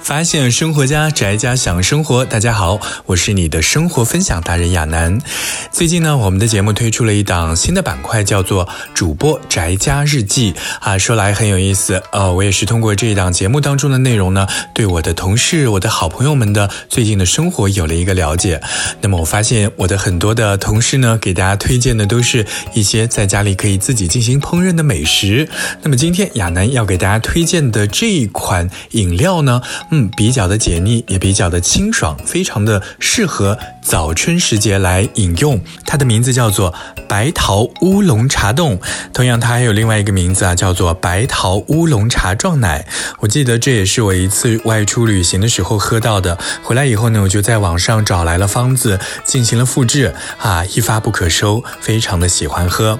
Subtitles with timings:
[0.00, 5.20] 发现生活家宅家享生活，大家好，我是你的生活分享达人亚楠。
[5.70, 10.96] 最近呢，我们的节目推出了一档新的板块，叫做主播宅家日记啊。
[10.96, 18.62] 说来很有意思，呃，我也是通过这一档节目当中的内容呢，对我的同事、我的好朋友们的最近的生活有了一个了解。
[19.02, 25.46] 那么我发现我的很多的同事呢，给大家推荐的都是一些在家里可以自己进行烹饪的美食。
[25.82, 29.60] 那么今天亚楠要给大家推荐的这一款饮料呢，
[29.90, 35.60] 嗯，比较的解腻，也比较的清爽，非常的适合早春时节来饮用。
[35.84, 36.74] 它的名字叫做
[37.08, 38.78] 白桃乌龙茶冻，
[39.12, 42.86] 同样它还有另外一个名字啊，叫做白桃乌龙茶撞奶。
[43.20, 46.38] 我记得这也是我一次外出旅行的时候喝到的。
[46.62, 52.98] 回来以后呢，我就在网上找来了方子，进行了复制啊，一发不可收，非常的喜欢喝。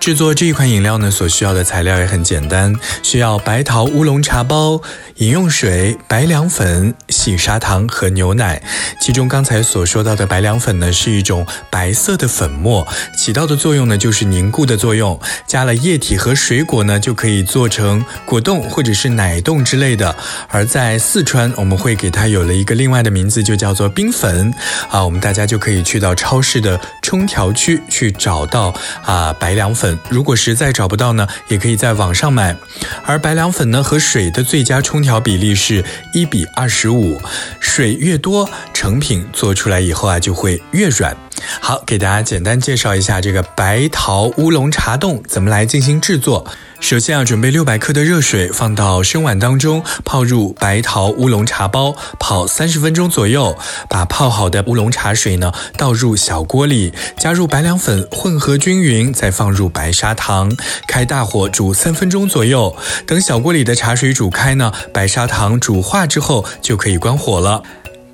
[0.00, 4.80] 制作这一款饮料呢，所需要的材料也很简单，需要白桃乌龙茶包、
[5.16, 8.62] 饮用水、白凉粉、细砂糖和牛奶。
[9.00, 12.86] 其中刚才所说到的白凉粉呢，是一种白色的粉末，
[13.18, 15.18] 起到的作用呢就是凝固的作用。
[15.46, 20.14] 加了液体和水果呢，就可以做成果冻或者是奶冻之类的。
[20.48, 24.54] 而在四川，我们会给它有了一个另外的名字，就叫做冰粉。
[24.88, 28.72] 啊，我们大家就可以去到超市的冲调区去找到
[29.04, 29.87] 啊白凉粉。
[30.08, 32.56] 如果实在找不到呢，也可以在网上买。
[33.04, 37.20] 而白凉粉呢和水的最佳冲调比例是一比二十五，
[37.60, 41.16] 水越多，成品做出来以后啊就会越软。
[41.60, 46.46] 好，给大家简单介绍一下这个白桃乌龙茶冻怎么来进行制作。
[46.80, 53.58] 首先啊准备六百克的热水，放到生碗当中，泡入白桃乌龙茶包，泡三十分钟左右。
[53.90, 60.56] 把泡好的乌龙茶水呢倒入小锅里，加入白凉粉，混合均匀，再放入白砂糖，
[60.86, 62.74] 开大火煮三分钟左右。
[63.06, 67.62] 等小锅里的茶水煮开呢，白砂糖煮化之后，就可以关火了。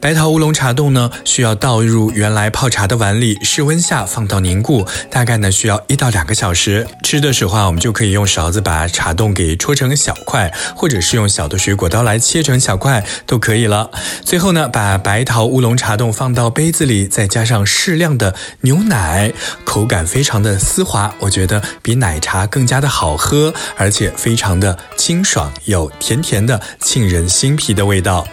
[0.05, 6.87] 白桃乌龙茶冻呢，需要倒入原来泡茶的碗里，室温下放到凝固，大概呢需要一到两个小时。
[7.03, 13.91] 吃的时候啊，我们就可以用勺子把茶冻给戳成小块，或者是用小的水果刀来切成小块都可以了。
[14.23, 19.33] 最后呢，把白桃乌龙茶冻放到杯子里，再加上适量的牛奶，
[19.65, 28.29] 口感非常的丝滑，我觉得比奶茶更加的好喝，而且非常的清爽，有甜甜的沁人心脾的味道。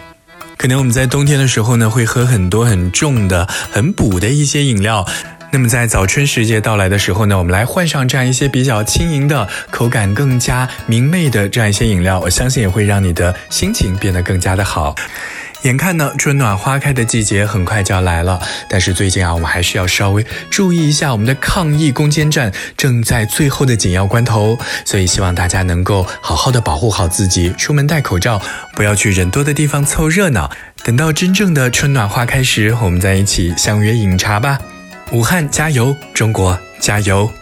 [0.62, 5.04] 可能我们在冬天的时候呢，会喝很多很重的、很补的一些饮料。
[5.50, 14.94] 那么在早春时节到来的时候呢，我们来换上这样一些比较轻盈的、口感更加明媚的这样一些饮料，我相信也会让你的心情变得更加的好。
[15.62, 28.42] 眼看呢，春暖花开的季节很快就要来了，但是最近啊，我们还是要稍微注意一下，我们的抗疫攻坚战正在最后的紧要关头，所以希望大家能够好好的保护好自己，出门戴口罩，
[28.74, 30.50] 不要去人多的地方凑热闹。
[30.82, 34.58] 等到真正的春暖花开时，我们再一起相约饮茶吧。
[35.12, 37.41] 武汉加油，中国加油！